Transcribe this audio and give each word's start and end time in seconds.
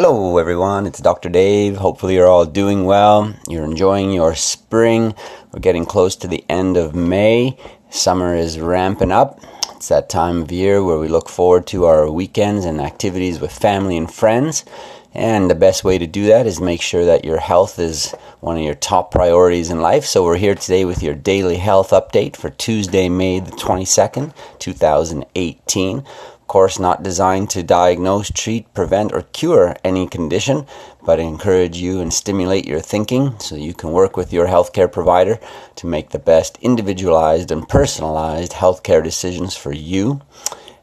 Hello, 0.00 0.38
everyone. 0.38 0.86
It's 0.86 1.00
Dr. 1.00 1.28
Dave. 1.28 1.76
Hopefully, 1.76 2.14
you're 2.14 2.28
all 2.28 2.44
doing 2.44 2.84
well. 2.84 3.34
You're 3.48 3.64
enjoying 3.64 4.12
your 4.12 4.36
spring. 4.36 5.12
We're 5.50 5.58
getting 5.58 5.86
close 5.86 6.14
to 6.14 6.28
the 6.28 6.44
end 6.48 6.76
of 6.76 6.94
May. 6.94 7.58
Summer 7.90 8.36
is 8.36 8.60
ramping 8.60 9.10
up. 9.10 9.40
It's 9.74 9.88
that 9.88 10.08
time 10.08 10.42
of 10.42 10.52
year 10.52 10.84
where 10.84 11.00
we 11.00 11.08
look 11.08 11.28
forward 11.28 11.66
to 11.68 11.86
our 11.86 12.08
weekends 12.08 12.64
and 12.64 12.80
activities 12.80 13.40
with 13.40 13.50
family 13.50 13.96
and 13.96 14.08
friends. 14.08 14.64
And 15.14 15.50
the 15.50 15.56
best 15.56 15.82
way 15.82 15.98
to 15.98 16.06
do 16.06 16.26
that 16.26 16.46
is 16.46 16.60
make 16.60 16.80
sure 16.80 17.04
that 17.04 17.24
your 17.24 17.40
health 17.40 17.80
is 17.80 18.12
one 18.38 18.56
of 18.56 18.62
your 18.62 18.76
top 18.76 19.10
priorities 19.10 19.68
in 19.68 19.80
life. 19.80 20.04
So, 20.04 20.22
we're 20.22 20.36
here 20.36 20.54
today 20.54 20.84
with 20.84 21.02
your 21.02 21.16
daily 21.16 21.56
health 21.56 21.90
update 21.90 22.36
for 22.36 22.50
Tuesday, 22.50 23.08
May 23.08 23.40
the 23.40 23.50
22nd, 23.50 24.32
2018 24.60 26.04
course, 26.48 26.78
not 26.78 27.02
designed 27.02 27.50
to 27.50 27.62
diagnose, 27.62 28.30
treat, 28.30 28.72
prevent, 28.74 29.12
or 29.12 29.22
cure 29.22 29.76
any 29.84 30.06
condition, 30.08 30.66
but 31.04 31.20
encourage 31.20 31.76
you 31.76 32.00
and 32.00 32.12
stimulate 32.12 32.66
your 32.66 32.80
thinking 32.80 33.38
so 33.38 33.54
you 33.54 33.74
can 33.74 33.92
work 33.92 34.16
with 34.16 34.32
your 34.32 34.46
healthcare 34.46 34.90
provider 34.90 35.38
to 35.76 35.86
make 35.86 36.10
the 36.10 36.18
best 36.18 36.58
individualized 36.60 37.50
and 37.50 37.68
personalized 37.68 38.52
healthcare 38.52 39.04
decisions 39.04 39.54
for 39.54 39.72
you. 39.72 40.20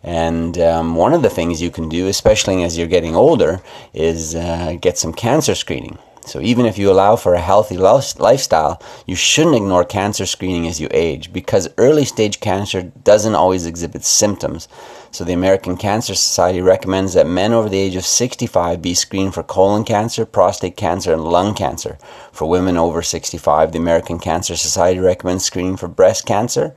And 0.04 0.58
um, 0.60 0.96
one 0.96 1.14
of 1.14 1.24
the 1.24 1.32
things 1.32 1.62
you 1.62 1.72
can 1.72 1.90
do, 1.90 2.08
especially 2.08 2.64
as 2.64 2.78
you're 2.78 2.88
getting 2.88 3.16
older, 3.16 3.62
is 3.92 4.36
uh, 4.36 4.78
get 4.80 4.98
some 4.98 5.14
cancer 5.14 5.56
screening. 5.56 5.98
So 6.26 6.42
even 6.42 6.66
if 6.66 6.78
you 6.78 6.92
allow 6.92 7.16
for 7.16 7.34
a 7.34 7.40
healthy 7.40 7.78
lifestyle, 7.78 8.82
you 9.06 9.16
shouldn't 9.16 9.56
ignore 9.56 9.86
cancer 9.86 10.26
screening 10.26 10.68
as 10.68 10.82
you 10.82 10.88
age 10.92 11.32
because 11.32 11.70
early 11.78 12.06
stage 12.06 12.40
cancer 12.40 12.82
doesn't 12.82 13.36
always 13.36 13.66
exhibit 13.66 14.04
symptoms. 14.04 14.68
So 15.12 15.24
the 15.24 15.34
American 15.34 15.78
Cancer 15.78 16.14
Society 16.14 16.60
recommends 16.60 17.14
that 17.14 17.26
men 17.26 17.54
over 17.54 17.70
the 17.70 17.80
age 17.80 17.96
of 17.96 18.06
65 18.06 18.82
be 18.82 18.94
screened 18.94 19.34
for 19.34 19.44
colon 19.44 19.86
cancer, 19.86 20.26
prostate 20.26 20.76
cancer, 20.76 21.14
and 21.14 21.24
lung 21.24 21.54
cancer. 21.54 21.98
For 22.34 22.50
women 22.50 22.76
over 22.76 23.02
65, 23.02 23.72
the 23.72 23.80
American 23.80 24.20
Cancer 24.20 24.58
Society 24.58 25.00
recommends 25.00 25.46
screening 25.46 25.78
for 25.78 25.88
breast 25.88 26.26
cancer, 26.26 26.76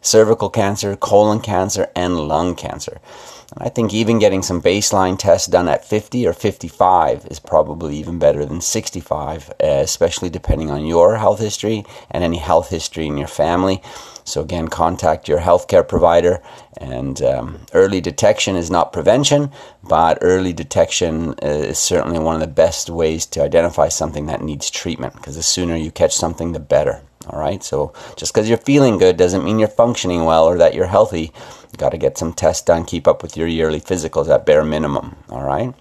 cervical 0.00 0.50
cancer, 0.50 0.96
colon 0.96 1.40
cancer, 1.40 1.88
and 1.94 2.28
lung 2.28 2.54
cancer. 2.54 3.00
And 3.54 3.66
I 3.66 3.70
think 3.70 3.94
even 3.94 4.18
getting 4.18 4.42
some 4.42 4.60
baseline 4.60 5.18
tests 5.18 5.46
done 5.46 5.68
at 5.68 5.84
50 5.84 6.26
or 6.26 6.32
55 6.32 7.26
is 7.30 7.40
probably 7.40 7.96
even 7.96 8.18
better 8.18 8.44
than 8.44 8.60
65, 8.60 9.50
uh, 9.50 9.66
especially 9.66 10.28
depending 10.28 10.70
on 10.70 10.84
your 10.84 11.16
health 11.16 11.40
history 11.40 11.84
and 12.10 12.22
any 12.22 12.36
health 12.36 12.68
history 12.68 13.06
in 13.06 13.16
your 13.16 13.28
family. 13.28 13.82
So, 14.24 14.42
again, 14.42 14.68
contact 14.68 15.26
your 15.26 15.38
healthcare 15.40 15.88
provider. 15.88 16.42
And 16.76 17.22
um, 17.22 17.60
early 17.72 18.02
detection 18.02 18.56
is 18.56 18.70
not 18.70 18.92
prevention, 18.92 19.50
but 19.82 20.18
early 20.20 20.52
detection 20.52 21.30
uh, 21.42 21.46
is 21.46 21.78
certainly 21.78 22.18
one 22.18 22.34
of 22.34 22.42
the 22.42 22.46
best 22.46 22.90
ways 22.90 23.24
to 23.26 23.42
identify 23.42 23.88
something 23.88 24.26
that 24.26 24.42
needs 24.42 24.70
treatment 24.70 25.14
because 25.14 25.36
the 25.36 25.42
sooner 25.42 25.74
you 25.74 25.90
catch 25.90 26.14
something, 26.14 26.52
the 26.52 26.60
better. 26.60 27.00
All 27.28 27.38
right, 27.38 27.62
so 27.62 27.92
just 28.16 28.32
because 28.32 28.48
you're 28.48 28.58
feeling 28.58 28.98
good 28.98 29.16
doesn't 29.16 29.44
mean 29.44 29.58
you're 29.58 29.68
functioning 29.68 30.24
well 30.24 30.46
or 30.46 30.56
that 30.58 30.74
you're 30.74 30.86
healthy. 30.86 31.32
Got 31.76 31.90
to 31.90 31.98
get 31.98 32.18
some 32.18 32.32
tests 32.32 32.64
done, 32.64 32.84
keep 32.84 33.06
up 33.06 33.22
with 33.22 33.36
your 33.36 33.46
yearly 33.46 33.80
physicals 33.80 34.28
at 34.28 34.46
bare 34.46 34.64
minimum. 34.64 35.16
All 35.28 35.44
right. 35.44 35.74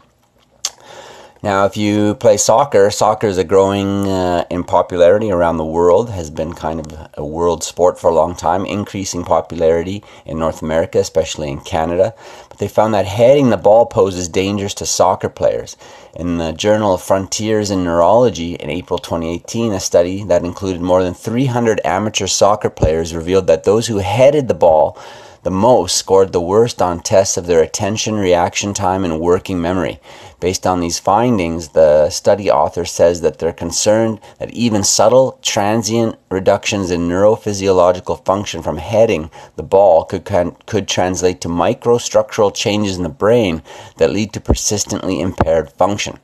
Now, 1.44 1.66
if 1.66 1.78
you 1.78 2.16
play 2.16 2.38
soccer, 2.38 2.90
soccer 2.90 3.28
is 3.28 3.38
a 3.38 3.44
growing 3.44 4.08
uh, 4.08 4.46
in 4.50 4.64
popularity 4.64 5.32
around 5.32 5.58
the 5.58 5.66
world, 5.66 6.10
has 6.10 6.32
been 6.32 6.54
kind 6.54 6.80
of 6.80 7.10
a 7.14 7.24
world 7.24 7.64
sport 7.64 8.00
for 8.00 8.10
a 8.10 8.14
long 8.14 8.36
time, 8.36 8.66
increasing 8.66 9.24
popularity 9.24 10.04
in 10.26 10.40
North 10.40 10.64
America, 10.64 10.98
especially 10.98 11.50
in 11.50 11.60
Canada. 11.60 12.16
But 12.50 12.58
they 12.58 12.68
found 12.68 12.96
that 12.96 13.06
heading 13.06 13.52
the 13.52 13.58
ball 13.58 13.86
poses 13.86 14.28
dangers 14.28 14.74
to 14.76 14.88
soccer 14.88 15.30
players. 15.30 15.78
In 16.16 16.40
the 16.40 16.54
Journal 16.54 16.96
of 16.96 17.04
Frontiers 17.04 17.70
in 17.70 17.84
Neurology 17.84 18.56
in 18.56 18.72
April 18.72 18.98
2018, 18.98 19.74
a 19.74 19.80
study 19.80 20.24
that 20.24 20.44
included 20.44 20.82
more 20.82 21.04
than 21.04 21.14
300 21.14 21.80
amateur 21.86 22.26
soccer 22.26 22.72
players 22.72 23.14
revealed 23.14 23.46
that 23.46 23.64
those 23.64 23.86
who 23.86 23.98
headed 23.98 24.48
the 24.48 24.56
ball 24.56 24.98
the 25.44 25.52
most 25.52 25.96
scored 25.96 26.32
the 26.32 26.42
worst 26.42 26.82
on 26.82 27.00
tests 27.00 27.38
of 27.38 27.46
their 27.46 27.62
attention, 27.62 28.16
reaction 28.16 28.74
time, 28.74 29.04
and 29.04 29.20
working 29.20 29.62
memory. 29.62 30.00
Based 30.40 30.68
on 30.68 30.80
these 30.80 31.00
findings, 31.00 31.70
the 31.70 32.10
study 32.10 32.52
author 32.52 32.86
says 32.86 33.22
that 33.22 33.40
they're 33.40 33.54
concerned 33.54 34.20
that 34.40 34.52
even 34.52 34.84
subtle, 34.84 35.40
transient 35.42 36.16
reductions 36.30 36.92
in 36.92 37.08
neurophysiological 37.08 38.24
function 38.24 38.62
from 38.62 38.78
heading 38.78 39.32
the 39.56 39.64
ball 39.64 40.06
could, 40.06 40.26
could 40.66 40.88
translate 40.88 41.42
to 41.42 41.48
microstructural 41.48 42.54
changes 42.54 42.98
in 42.98 43.04
the 43.04 43.10
brain 43.10 43.64
that 43.98 44.12
lead 44.12 44.32
to 44.34 44.40
persistently 44.40 45.20
impaired 45.20 45.72
function. 45.72 46.20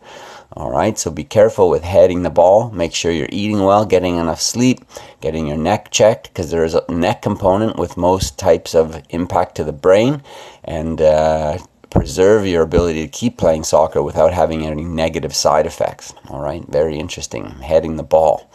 All 0.56 0.70
right, 0.70 1.00
so 1.00 1.10
be 1.10 1.24
careful 1.24 1.68
with 1.68 1.84
heading 1.84 2.22
the 2.22 2.30
ball. 2.30 2.70
Make 2.70 2.94
sure 2.94 3.12
you're 3.12 3.28
eating 3.32 3.64
well, 3.64 3.86
getting 3.86 4.18
enough 4.18 4.40
sleep, 4.40 4.86
getting 5.20 5.48
your 5.48 5.58
neck 5.58 5.90
checked 5.90 6.28
because 6.28 6.52
there 6.52 6.64
is 6.64 6.76
a 6.76 6.92
neck 6.92 7.24
component 7.24 7.78
with 7.78 7.98
most 7.98 8.38
types 8.38 8.76
of 8.76 9.02
impact 9.10 9.56
to 9.56 9.64
the 9.64 9.74
brain, 9.74 10.22
and 10.64 11.02
uh, 11.02 11.58
preserve 11.90 12.46
your 12.46 12.62
ability 12.62 13.02
to 13.02 13.08
keep 13.08 13.36
playing 13.38 13.64
soccer 13.64 14.04
without 14.04 14.32
having 14.32 14.64
any 14.64 14.84
negative 14.84 15.34
side 15.36 15.66
effects. 15.66 16.14
All 16.30 16.42
right, 16.42 16.64
very 16.68 16.98
interesting. 16.98 17.46
Heading 17.46 17.98
the 17.98 18.04
ball. 18.04 18.48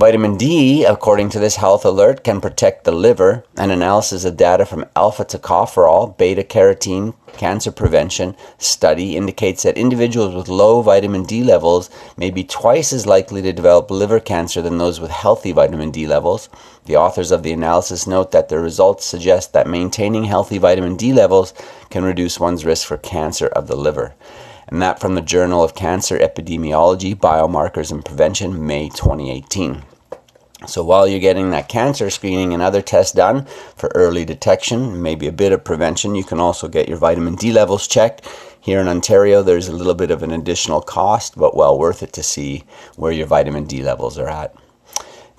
Vitamin 0.00 0.38
D, 0.38 0.82
according 0.82 1.28
to 1.28 1.38
this 1.38 1.56
health 1.56 1.84
alert, 1.84 2.24
can 2.24 2.40
protect 2.40 2.84
the 2.84 2.90
liver. 2.90 3.44
An 3.58 3.70
analysis 3.70 4.24
of 4.24 4.38
data 4.38 4.64
from 4.64 4.86
alpha 4.96 5.26
tocopherol, 5.26 6.16
beta 6.16 6.42
carotene, 6.42 7.12
cancer 7.34 7.70
prevention 7.70 8.34
study 8.56 9.14
indicates 9.14 9.62
that 9.62 9.76
individuals 9.76 10.34
with 10.34 10.48
low 10.48 10.80
vitamin 10.80 11.24
D 11.24 11.44
levels 11.44 11.90
may 12.16 12.30
be 12.30 12.44
twice 12.44 12.94
as 12.94 13.04
likely 13.06 13.42
to 13.42 13.52
develop 13.52 13.90
liver 13.90 14.20
cancer 14.20 14.62
than 14.62 14.78
those 14.78 15.00
with 15.00 15.10
healthy 15.10 15.52
vitamin 15.52 15.90
D 15.90 16.06
levels. 16.06 16.48
The 16.86 16.96
authors 16.96 17.30
of 17.30 17.42
the 17.42 17.52
analysis 17.52 18.06
note 18.06 18.32
that 18.32 18.48
the 18.48 18.58
results 18.58 19.04
suggest 19.04 19.52
that 19.52 19.68
maintaining 19.68 20.24
healthy 20.24 20.56
vitamin 20.56 20.96
D 20.96 21.12
levels 21.12 21.52
can 21.90 22.04
reduce 22.04 22.40
one's 22.40 22.64
risk 22.64 22.88
for 22.88 22.96
cancer 22.96 23.48
of 23.48 23.66
the 23.66 23.76
liver 23.76 24.14
and 24.68 24.80
that 24.80 25.00
from 25.00 25.16
the 25.16 25.20
Journal 25.20 25.64
of 25.64 25.74
Cancer 25.74 26.16
Epidemiology, 26.16 27.12
Biomarkers 27.14 27.90
and 27.90 28.04
Prevention, 28.04 28.66
May 28.66 28.88
2018. 28.88 29.82
So 30.66 30.84
while 30.84 31.08
you're 31.08 31.20
getting 31.20 31.50
that 31.50 31.68
cancer 31.68 32.10
screening 32.10 32.52
and 32.52 32.62
other 32.62 32.82
tests 32.82 33.12
done 33.12 33.46
for 33.76 33.90
early 33.94 34.24
detection, 34.24 35.02
maybe 35.02 35.26
a 35.26 35.32
bit 35.32 35.52
of 35.52 35.64
prevention, 35.64 36.14
you 36.14 36.24
can 36.24 36.38
also 36.38 36.68
get 36.68 36.88
your 36.88 36.98
vitamin 36.98 37.34
D 37.34 37.50
levels 37.50 37.88
checked. 37.88 38.28
Here 38.60 38.78
in 38.78 38.88
Ontario, 38.88 39.42
there's 39.42 39.68
a 39.68 39.74
little 39.74 39.94
bit 39.94 40.10
of 40.10 40.22
an 40.22 40.30
additional 40.30 40.82
cost, 40.82 41.36
but 41.36 41.56
well 41.56 41.78
worth 41.78 42.02
it 42.02 42.12
to 42.12 42.22
see 42.22 42.64
where 42.96 43.12
your 43.12 43.26
vitamin 43.26 43.64
D 43.64 43.82
levels 43.82 44.18
are 44.18 44.28
at. 44.28 44.54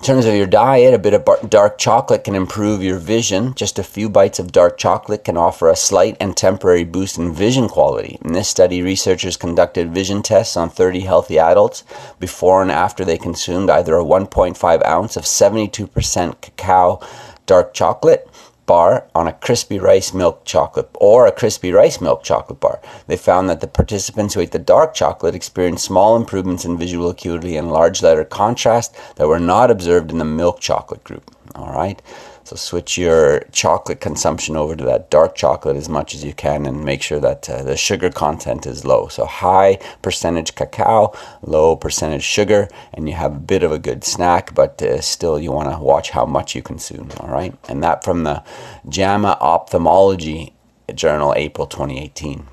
In 0.02 0.06
terms 0.06 0.26
of 0.26 0.34
your 0.34 0.48
diet, 0.48 0.94
a 0.94 0.98
bit 0.98 1.14
of 1.14 1.48
dark 1.48 1.78
chocolate 1.78 2.24
can 2.24 2.34
improve 2.34 2.82
your 2.82 2.98
vision. 2.98 3.54
Just 3.54 3.78
a 3.78 3.84
few 3.84 4.08
bites 4.08 4.40
of 4.40 4.50
dark 4.50 4.76
chocolate 4.76 5.22
can 5.22 5.36
offer 5.36 5.68
a 5.68 5.76
slight 5.76 6.16
and 6.18 6.36
temporary 6.36 6.82
boost 6.82 7.18
in 7.18 7.32
vision 7.32 7.68
quality. 7.68 8.18
In 8.24 8.32
this 8.32 8.48
study, 8.48 8.82
researchers 8.82 9.36
conducted 9.36 9.94
vision 9.94 10.20
tests 10.20 10.56
on 10.56 10.70
30 10.70 11.02
healthy 11.02 11.38
adults 11.38 11.84
before 12.18 12.62
and 12.62 12.72
after 12.72 13.04
they 13.04 13.16
consumed 13.16 13.70
either 13.70 13.94
a 13.94 14.02
1.5 14.04 14.84
ounce 14.84 15.16
of 15.16 15.22
72% 15.22 16.40
cacao 16.40 17.00
dark 17.46 17.72
chocolate 17.72 18.28
bar 18.66 19.06
on 19.14 19.26
a 19.26 19.32
crispy 19.32 19.78
rice 19.78 20.14
milk 20.14 20.44
chocolate 20.44 20.88
or 20.94 21.26
a 21.26 21.32
crispy 21.32 21.72
rice 21.72 22.00
milk 22.00 22.22
chocolate 22.22 22.60
bar. 22.60 22.80
They 23.06 23.16
found 23.16 23.48
that 23.48 23.60
the 23.60 23.66
participants 23.66 24.34
who 24.34 24.40
ate 24.40 24.52
the 24.52 24.58
dark 24.58 24.94
chocolate 24.94 25.34
experienced 25.34 25.84
small 25.84 26.16
improvements 26.16 26.64
in 26.64 26.78
visual 26.78 27.10
acuity 27.10 27.56
and 27.56 27.70
large 27.70 28.02
letter 28.02 28.24
contrast 28.24 28.96
that 29.16 29.28
were 29.28 29.40
not 29.40 29.70
observed 29.70 30.10
in 30.10 30.18
the 30.18 30.24
milk 30.24 30.60
chocolate 30.60 31.04
group. 31.04 31.34
All 31.54 31.72
right. 31.72 32.00
So 32.44 32.56
switch 32.56 32.98
your 32.98 33.40
chocolate 33.52 34.00
consumption 34.00 34.56
over 34.56 34.74
to 34.74 34.84
that 34.84 35.10
dark 35.10 35.34
chocolate 35.34 35.76
as 35.76 35.88
much 35.88 36.14
as 36.14 36.24
you 36.24 36.32
can 36.32 36.66
and 36.66 36.84
make 36.84 37.02
sure 37.02 37.20
that 37.20 37.48
uh, 37.48 37.62
the 37.62 37.76
sugar 37.76 38.10
content 38.10 38.66
is 38.66 38.84
low. 38.84 39.08
So 39.08 39.26
high 39.26 39.78
percentage 40.02 40.54
cacao, 40.54 41.12
low 41.42 41.76
percentage 41.76 42.24
sugar, 42.24 42.68
and 42.92 43.08
you 43.08 43.14
have 43.14 43.36
a 43.36 43.38
bit 43.40 43.62
of 43.62 43.70
a 43.70 43.78
good 43.78 44.04
snack, 44.04 44.54
but 44.54 44.82
uh, 44.82 45.00
still 45.00 45.38
you 45.38 45.52
want 45.52 45.70
to 45.70 45.78
watch 45.78 46.10
how 46.10 46.26
much 46.26 46.54
you 46.54 46.62
consume. 46.62 47.10
All 47.20 47.28
right. 47.28 47.54
And 47.68 47.82
that 47.82 48.02
from 48.02 48.24
the 48.24 48.42
JAMA 48.88 49.38
Ophthalmology 49.40 50.54
Journal, 50.94 51.32
April 51.36 51.66
2018. 51.66 52.46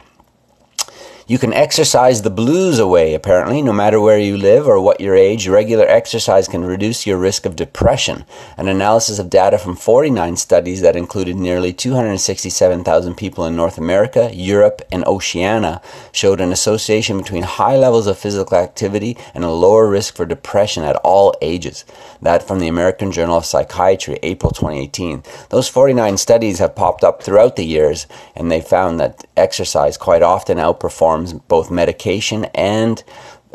You 1.29 1.37
can 1.37 1.53
exercise 1.53 2.23
the 2.23 2.31
blues 2.31 2.79
away, 2.79 3.13
apparently, 3.13 3.61
no 3.61 3.71
matter 3.71 4.01
where 4.01 4.17
you 4.17 4.35
live 4.35 4.67
or 4.67 4.81
what 4.81 4.99
your 4.99 5.13
age. 5.13 5.47
Regular 5.47 5.85
exercise 5.85 6.47
can 6.47 6.65
reduce 6.65 7.05
your 7.05 7.19
risk 7.19 7.45
of 7.45 7.55
depression. 7.55 8.25
An 8.57 8.67
analysis 8.67 9.19
of 9.19 9.29
data 9.29 9.59
from 9.59 9.75
49 9.75 10.37
studies 10.37 10.81
that 10.81 10.95
included 10.95 11.35
nearly 11.35 11.71
267,000 11.71 13.13
people 13.13 13.45
in 13.45 13.55
North 13.55 13.77
America, 13.77 14.31
Europe, 14.33 14.81
and 14.91 15.05
Oceania 15.05 15.83
showed 16.11 16.41
an 16.41 16.51
association 16.51 17.19
between 17.19 17.43
high 17.43 17.77
levels 17.77 18.07
of 18.07 18.17
physical 18.17 18.57
activity 18.57 19.15
and 19.35 19.43
a 19.43 19.51
lower 19.51 19.87
risk 19.87 20.15
for 20.15 20.25
depression 20.25 20.83
at 20.83 20.95
all 21.03 21.35
ages. 21.43 21.85
That 22.23 22.41
from 22.41 22.59
the 22.59 22.67
American 22.67 23.11
Journal 23.11 23.37
of 23.37 23.45
Psychiatry, 23.45 24.17
April 24.23 24.51
2018. 24.51 25.21
Those 25.49 25.69
49 25.69 26.17
studies 26.17 26.57
have 26.57 26.75
popped 26.75 27.03
up 27.03 27.21
throughout 27.21 27.55
the 27.55 27.67
years, 27.67 28.07
and 28.35 28.51
they 28.51 28.61
found 28.61 28.99
that 28.99 29.27
exercise 29.37 29.95
quite 29.95 30.23
often 30.23 30.57
outperforms 30.57 31.18
both 31.47 31.71
medication 31.71 32.45
and 32.55 33.03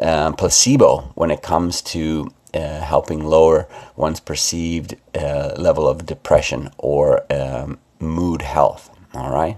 uh, 0.01 0.33
placebo 0.33 1.13
when 1.15 1.31
it 1.31 1.43
comes 1.43 1.83
to 1.83 2.33
uh, 2.55 2.81
helping 2.81 3.25
lower 3.25 3.69
one's 3.97 4.21
perceived 4.21 4.97
uh, 5.15 5.55
level 5.57 5.89
of 5.89 6.07
depression 6.07 6.71
or 6.79 7.25
um, 7.33 7.79
mood 7.99 8.43
health. 8.43 8.91
All 9.15 9.31
right. 9.31 9.57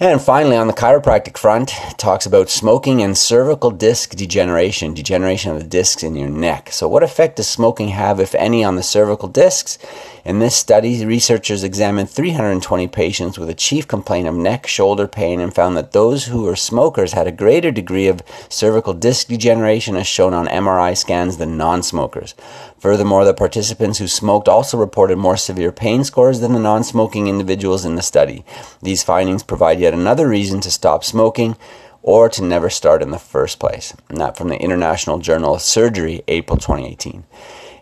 And 0.00 0.20
finally, 0.20 0.56
on 0.56 0.66
the 0.66 0.72
chiropractic 0.72 1.38
front, 1.38 1.68
talks 1.98 2.26
about 2.26 2.50
smoking 2.50 3.00
and 3.00 3.16
cervical 3.16 3.70
disc 3.70 4.16
degeneration, 4.16 4.92
degeneration 4.92 5.52
of 5.52 5.58
the 5.58 5.68
discs 5.68 6.02
in 6.02 6.16
your 6.16 6.28
neck. 6.28 6.72
So, 6.72 6.88
what 6.88 7.04
effect 7.04 7.36
does 7.36 7.48
smoking 7.48 7.90
have, 7.90 8.18
if 8.18 8.34
any, 8.34 8.64
on 8.64 8.74
the 8.74 8.82
cervical 8.82 9.28
discs? 9.28 9.78
In 10.24 10.38
this 10.38 10.56
study, 10.56 11.04
researchers 11.04 11.62
examined 11.62 12.08
320 12.08 12.88
patients 12.88 13.38
with 13.38 13.50
a 13.50 13.54
chief 13.54 13.86
complaint 13.86 14.26
of 14.26 14.34
neck, 14.34 14.66
shoulder 14.66 15.06
pain 15.06 15.38
and 15.38 15.54
found 15.54 15.76
that 15.76 15.92
those 15.92 16.24
who 16.24 16.44
were 16.44 16.56
smokers 16.56 17.12
had 17.12 17.26
a 17.26 17.32
greater 17.32 17.70
degree 17.70 18.08
of 18.08 18.22
cervical 18.48 18.94
disc 18.94 19.28
degeneration 19.28 19.96
as 19.96 20.06
shown 20.06 20.32
on 20.32 20.46
MRI 20.46 20.96
scans 20.96 21.36
than 21.36 21.58
non 21.58 21.82
smokers. 21.82 22.34
Furthermore, 22.78 23.26
the 23.26 23.34
participants 23.34 23.98
who 23.98 24.08
smoked 24.08 24.48
also 24.48 24.78
reported 24.78 25.18
more 25.18 25.36
severe 25.36 25.72
pain 25.72 26.04
scores 26.04 26.40
than 26.40 26.54
the 26.54 26.58
non 26.58 26.84
smoking 26.84 27.28
individuals 27.28 27.84
in 27.84 27.94
the 27.94 28.02
study. 28.02 28.46
These 28.80 29.02
findings 29.02 29.42
provide 29.42 29.78
yet 29.84 29.94
another 29.94 30.26
reason 30.26 30.60
to 30.62 30.70
stop 30.70 31.04
smoking 31.04 31.56
or 32.02 32.28
to 32.30 32.42
never 32.42 32.70
start 32.70 33.02
in 33.02 33.10
the 33.10 33.18
first 33.18 33.58
place. 33.58 33.94
And 34.08 34.18
that 34.18 34.36
from 34.36 34.48
the 34.48 34.60
International 34.60 35.18
Journal 35.18 35.54
of 35.54 35.62
Surgery, 35.62 36.22
April 36.26 36.58
2018. 36.58 37.24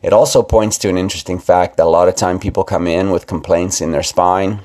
It 0.02 0.12
also 0.12 0.42
points 0.42 0.78
to 0.78 0.88
an 0.88 0.98
interesting 0.98 1.38
fact 1.38 1.76
that 1.76 1.86
a 1.86 1.96
lot 1.96 2.08
of 2.08 2.16
time 2.16 2.40
people 2.40 2.64
come 2.64 2.88
in 2.88 3.10
with 3.10 3.28
complaints 3.28 3.80
in 3.80 3.92
their 3.92 4.02
spine, 4.02 4.60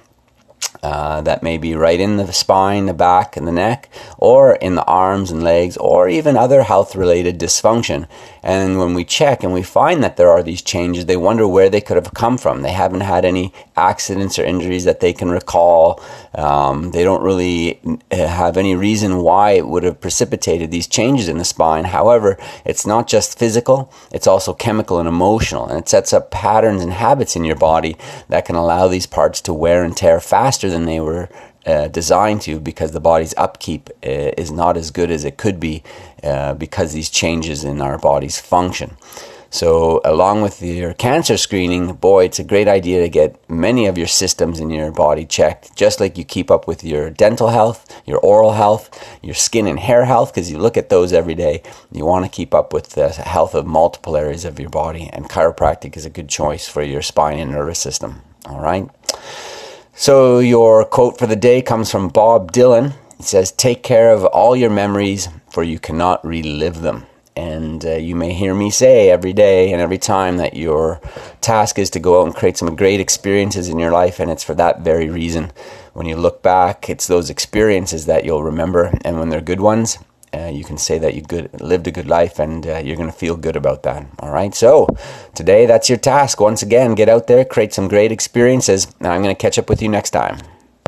uh, 0.83 1.21
that 1.21 1.43
may 1.43 1.57
be 1.57 1.75
right 1.75 1.99
in 1.99 2.17
the 2.17 2.31
spine, 2.31 2.85
the 2.85 2.93
back, 2.93 3.37
and 3.37 3.47
the 3.47 3.51
neck, 3.51 3.89
or 4.17 4.55
in 4.55 4.75
the 4.75 4.85
arms 4.85 5.31
and 5.31 5.43
legs, 5.43 5.77
or 5.77 6.07
even 6.09 6.37
other 6.37 6.63
health 6.63 6.95
related 6.95 7.39
dysfunction. 7.39 8.07
And 8.43 8.79
when 8.79 8.93
we 8.93 9.03
check 9.03 9.43
and 9.43 9.53
we 9.53 9.63
find 9.63 10.03
that 10.03 10.17
there 10.17 10.29
are 10.29 10.43
these 10.43 10.61
changes, 10.61 11.05
they 11.05 11.17
wonder 11.17 11.47
where 11.47 11.69
they 11.69 11.81
could 11.81 11.97
have 11.97 12.13
come 12.13 12.37
from. 12.37 12.61
They 12.61 12.71
haven't 12.71 13.01
had 13.01 13.25
any 13.25 13.53
accidents 13.75 14.39
or 14.39 14.43
injuries 14.43 14.85
that 14.85 14.99
they 14.99 15.13
can 15.13 15.29
recall. 15.29 16.01
Um, 16.33 16.91
they 16.91 17.03
don't 17.03 17.23
really 17.23 17.79
uh, 18.11 18.27
have 18.27 18.55
any 18.55 18.75
reason 18.75 19.17
why 19.17 19.51
it 19.51 19.67
would 19.67 19.83
have 19.83 19.99
precipitated 19.99 20.71
these 20.71 20.87
changes 20.87 21.27
in 21.27 21.39
the 21.39 21.45
spine. 21.45 21.85
However, 21.85 22.37
it's 22.63 22.85
not 22.85 23.07
just 23.07 23.37
physical, 23.37 23.91
it's 24.11 24.27
also 24.27 24.53
chemical 24.53 24.99
and 24.99 25.09
emotional, 25.09 25.67
and 25.67 25.79
it 25.79 25.89
sets 25.89 26.13
up 26.13 26.31
patterns 26.31 26.81
and 26.81 26.93
habits 26.93 27.35
in 27.35 27.43
your 27.43 27.55
body 27.55 27.97
that 28.29 28.45
can 28.45 28.55
allow 28.55 28.87
these 28.87 29.07
parts 29.07 29.41
to 29.41 29.53
wear 29.53 29.83
and 29.83 29.97
tear 29.97 30.19
faster 30.19 30.66
than 30.69 30.85
they 30.85 30.99
were 30.99 31.29
uh, 31.65 31.87
designed 31.89 32.41
to 32.41 32.59
because 32.59 32.91
the 32.91 32.99
body's 32.99 33.33
upkeep 33.37 33.89
uh, 34.05 34.31
is 34.37 34.51
not 34.51 34.77
as 34.77 34.91
good 34.91 35.11
as 35.11 35.25
it 35.25 35.37
could 35.37 35.59
be 35.59 35.83
uh, 36.23 36.53
because 36.53 36.93
these 36.93 37.09
changes 37.09 37.63
in 37.63 37.81
our 37.81 37.97
body's 37.97 38.39
function. 38.39 38.95
So, 39.49 40.01
along 40.03 40.41
with 40.41 40.61
your 40.61 40.93
cancer 40.93 41.37
screening, 41.37 41.93
boy, 41.93 42.25
it's 42.25 42.39
a 42.39 42.43
great 42.43 42.67
idea 42.67 43.01
to 43.01 43.09
get 43.09 43.49
many 43.49 43.85
of 43.87 43.97
your 43.97 44.07
systems 44.07 44.59
in 44.59 44.69
your 44.69 44.91
body 44.91 45.25
checked, 45.25 45.75
just 45.75 46.01
like 46.01 46.17
you 46.17 46.25
keep 46.25 46.51
up 46.51 46.67
with 46.67 46.83
your 46.83 47.09
dental 47.09 47.47
health, 47.47 47.85
your 48.05 48.19
oral 48.19 48.53
health, 48.53 48.89
your 49.23 49.35
skin 49.35 49.65
and 49.65 49.79
hair 49.79 50.03
health, 50.03 50.33
because 50.33 50.51
you 50.51 50.57
look 50.57 50.75
at 50.75 50.89
those 50.89 51.13
every 51.13 51.35
day. 51.35 51.63
You 51.93 52.05
want 52.05 52.25
to 52.25 52.31
keep 52.31 52.53
up 52.53 52.73
with 52.73 52.89
the 52.89 53.09
health 53.09 53.55
of 53.55 53.65
multiple 53.65 54.17
areas 54.17 54.43
of 54.43 54.59
your 54.59 54.69
body, 54.69 55.09
and 55.13 55.29
chiropractic 55.29 55.95
is 55.95 56.05
a 56.05 56.09
good 56.09 56.27
choice 56.27 56.67
for 56.67 56.83
your 56.83 57.01
spine 57.01 57.39
and 57.39 57.51
nervous 57.51 57.79
system. 57.79 58.21
All 58.45 58.59
right. 58.59 58.89
So, 59.99 60.37
your 60.37 60.85
quote 60.85 61.17
for 61.17 61.25
the 61.25 61.35
day 61.35 61.63
comes 61.63 61.89
from 61.89 62.09
Bob 62.09 62.51
Dylan. 62.51 62.93
It 63.17 63.25
says, 63.25 63.51
Take 63.51 63.81
care 63.81 64.13
of 64.13 64.25
all 64.25 64.55
your 64.55 64.69
memories, 64.69 65.27
for 65.49 65.63
you 65.63 65.79
cannot 65.79 66.23
relive 66.23 66.81
them. 66.81 67.07
And 67.35 67.83
uh, 67.83 67.95
you 67.95 68.15
may 68.15 68.33
hear 68.33 68.53
me 68.53 68.69
say 68.69 69.09
every 69.09 69.33
day 69.33 69.73
and 69.73 69.81
every 69.81 69.97
time 69.97 70.37
that 70.37 70.55
your 70.55 71.01
task 71.41 71.79
is 71.79 71.89
to 71.89 71.99
go 71.99 72.21
out 72.21 72.27
and 72.27 72.35
create 72.35 72.57
some 72.57 72.75
great 72.75 72.99
experiences 72.99 73.69
in 73.69 73.79
your 73.79 73.89
life. 73.89 74.19
And 74.19 74.29
it's 74.29 74.43
for 74.43 74.53
that 74.53 74.81
very 74.81 75.09
reason. 75.09 75.51
When 75.93 76.05
you 76.05 76.15
look 76.15 76.43
back, 76.43 76.91
it's 76.91 77.07
those 77.07 77.31
experiences 77.31 78.05
that 78.05 78.23
you'll 78.23 78.43
remember. 78.43 78.95
And 79.03 79.17
when 79.17 79.29
they're 79.29 79.41
good 79.41 79.61
ones, 79.61 79.97
uh, 80.33 80.47
you 80.47 80.63
can 80.63 80.77
say 80.77 80.97
that 80.99 81.13
you 81.13 81.21
good 81.21 81.49
lived 81.61 81.87
a 81.87 81.91
good 81.91 82.07
life 82.07 82.39
and 82.39 82.65
uh, 82.67 82.77
you're 82.77 82.97
going 82.97 83.11
to 83.11 83.17
feel 83.17 83.35
good 83.35 83.55
about 83.55 83.83
that. 83.83 84.05
All 84.19 84.31
right 84.31 84.53
so 84.53 84.87
today 85.33 85.65
that's 85.65 85.89
your 85.89 85.97
task. 85.97 86.39
Once 86.39 86.61
again 86.61 86.95
get 86.95 87.09
out 87.09 87.27
there 87.27 87.45
create 87.45 87.73
some 87.73 87.87
great 87.87 88.11
experiences. 88.11 88.87
And 88.99 89.07
i'm 89.07 89.21
going 89.21 89.35
to 89.35 89.41
catch 89.41 89.57
up 89.57 89.69
with 89.69 89.81
you 89.81 89.89
next 89.89 90.11
time 90.11 90.39